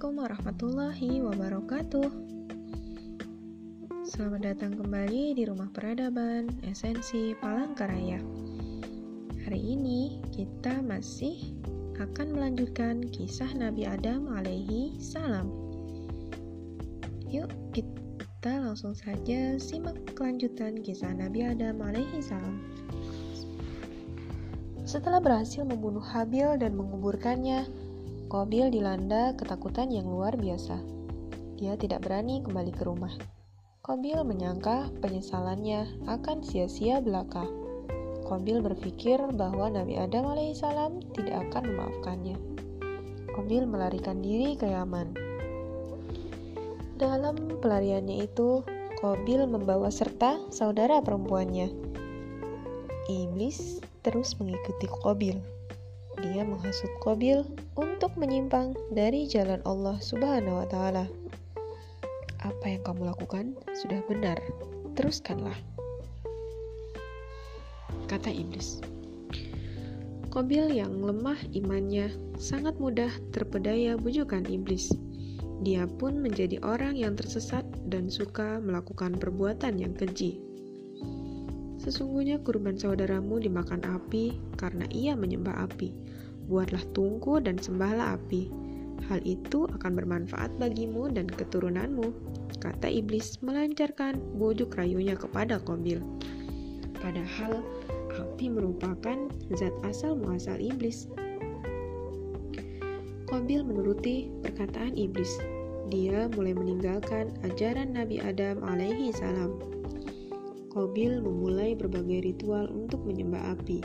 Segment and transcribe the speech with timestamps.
[0.00, 2.08] Assalamualaikum warahmatullahi wabarakatuh.
[4.08, 8.16] Selamat datang kembali di Rumah Peradaban Esensi Palangkaraya.
[9.44, 11.52] Hari ini kita masih
[12.00, 15.52] akan melanjutkan kisah Nabi Adam alaihi salam.
[17.28, 22.56] Yuk, kita langsung saja simak kelanjutan kisah Nabi Adam alaihi salam.
[24.88, 27.68] Setelah berhasil membunuh Habil dan menguburkannya,
[28.30, 30.78] Kobil dilanda ketakutan yang luar biasa.
[31.58, 33.10] Dia tidak berani kembali ke rumah.
[33.82, 37.42] Kobil menyangka penyesalannya akan sia-sia belaka.
[38.22, 42.38] Kobil berpikir bahwa Nabi Adam alaihissalam tidak akan memaafkannya.
[43.34, 45.10] Kobil melarikan diri ke Yaman.
[47.02, 48.62] Dalam pelariannya itu,
[49.02, 51.66] Kobil membawa serta saudara perempuannya.
[53.10, 55.59] Iblis terus mengikuti Kobil
[56.20, 57.40] dia menghasut Qabil
[57.80, 61.04] untuk menyimpang dari jalan Allah Subhanahu wa taala.
[62.40, 64.36] Apa yang kamu lakukan sudah benar,
[64.96, 65.56] teruskanlah.
[68.08, 68.80] Kata iblis.
[70.30, 74.94] Qabil yang lemah imannya sangat mudah terpedaya bujukan iblis.
[75.60, 80.49] Dia pun menjadi orang yang tersesat dan suka melakukan perbuatan yang keji.
[81.80, 85.96] Sesungguhnya kurban saudaramu dimakan api karena ia menyembah api.
[86.44, 88.52] Buatlah tungku dan sembahlah api.
[89.08, 92.12] Hal itu akan bermanfaat bagimu dan keturunanmu,
[92.60, 96.04] kata iblis melancarkan bujuk rayunya kepada Kobil.
[97.00, 97.64] Padahal
[98.12, 101.08] api merupakan zat asal muasal iblis.
[103.24, 105.32] Kobil menuruti perkataan iblis.
[105.88, 109.70] Dia mulai meninggalkan ajaran Nabi Adam alaihi salam
[110.70, 113.82] Kobil memulai berbagai ritual untuk menyembah api.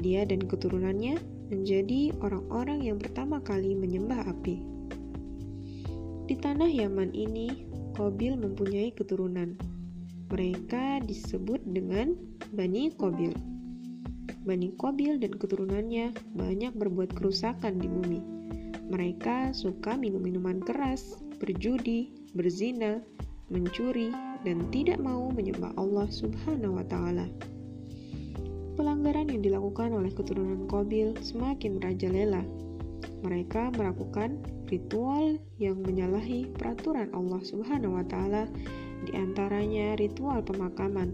[0.00, 1.20] Dia dan keturunannya
[1.52, 4.64] menjadi orang-orang yang pertama kali menyembah api.
[6.26, 9.60] Di tanah Yaman ini, Kobil mempunyai keturunan.
[10.32, 12.18] Mereka disebut dengan
[12.56, 13.36] Bani Kobil.
[14.42, 18.20] Bani Kobil dan keturunannya banyak berbuat kerusakan di bumi.
[18.88, 23.02] Mereka suka minum minuman keras, berjudi, berzina,
[23.50, 24.10] mencuri,
[24.46, 27.26] dan tidak mau menyembah Allah Subhanahu wa Ta'ala.
[28.78, 32.46] Pelanggaran yang dilakukan oleh keturunan Kobil semakin merajalela.
[33.26, 34.38] Mereka melakukan
[34.70, 38.46] ritual yang menyalahi peraturan Allah Subhanahu wa Ta'ala,
[39.02, 41.10] di antaranya ritual pemakaman.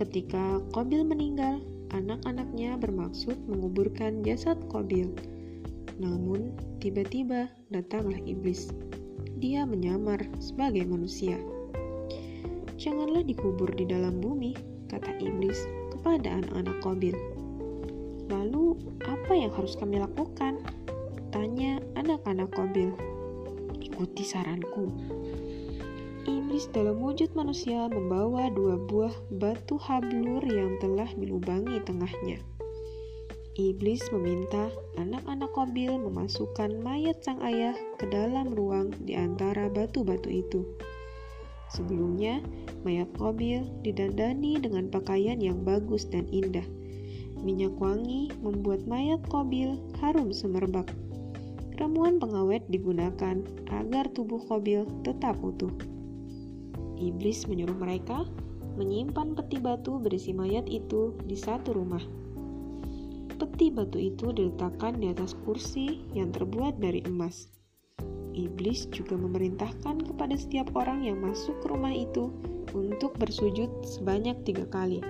[0.00, 1.60] Ketika Kobil meninggal,
[1.92, 5.12] anak-anaknya bermaksud menguburkan jasad Kobil.
[6.00, 8.72] Namun, tiba-tiba datanglah iblis
[9.40, 11.40] dia menyamar sebagai manusia.
[12.76, 14.52] Janganlah dikubur di dalam bumi,
[14.92, 15.64] kata iblis
[15.96, 17.16] kepada anak-anak Kobil.
[18.28, 18.76] Lalu,
[19.08, 20.60] apa yang harus kami lakukan?
[21.32, 22.92] Tanya anak-anak Kobil.
[23.80, 24.92] Ikuti saranku.
[26.28, 32.59] Iblis dalam wujud manusia membawa dua buah batu hablur yang telah dilubangi tengahnya.
[33.60, 40.64] Iblis meminta anak-anak Kobil memasukkan mayat sang ayah ke dalam ruang di antara batu-batu itu.
[41.68, 42.40] Sebelumnya,
[42.88, 46.64] mayat Kobil didandani dengan pakaian yang bagus dan indah.
[47.44, 50.88] Minyak wangi membuat mayat Kobil harum semerbak.
[51.76, 55.76] Ramuan pengawet digunakan agar tubuh Kobil tetap utuh.
[56.96, 58.24] Iblis menyuruh mereka
[58.80, 62.20] menyimpan peti batu berisi mayat itu di satu rumah
[63.40, 67.48] Peti batu itu diletakkan di atas kursi yang terbuat dari emas.
[68.36, 72.28] Iblis juga memerintahkan kepada setiap orang yang masuk ke rumah itu
[72.76, 75.00] untuk bersujud sebanyak tiga kali.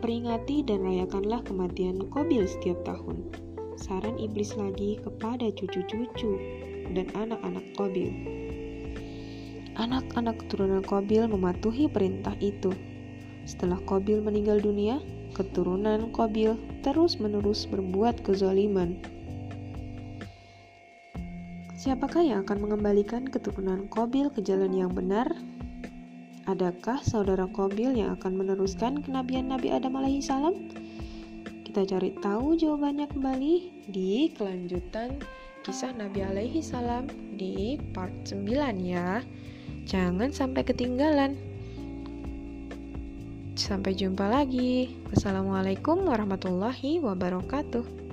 [0.00, 3.28] Peringati dan rayakanlah kematian Kobil setiap tahun.
[3.76, 6.40] Saran iblis lagi kepada cucu-cucu
[6.96, 8.12] dan anak-anak Kobil.
[9.76, 12.72] Anak-anak keturunan Kobil mematuhi perintah itu.
[13.44, 15.04] Setelah Kobil meninggal dunia,
[15.34, 19.00] keturunan Kobil terus-menerus berbuat kezaliman.
[21.76, 25.30] Siapakah yang akan mengembalikan keturunan Kobil ke jalan yang benar?
[26.46, 30.54] Adakah saudara Kobil yang akan meneruskan kenabian Nabi Adam alaihissalam?
[31.66, 33.54] Kita cari tahu jawabannya kembali
[33.90, 35.20] di kelanjutan
[35.66, 38.46] kisah Nabi alaihissalam di part 9
[38.80, 39.26] ya.
[39.82, 41.34] Jangan sampai ketinggalan.
[43.56, 45.00] Sampai jumpa lagi.
[45.08, 48.05] Wassalamualaikum warahmatullahi wabarakatuh.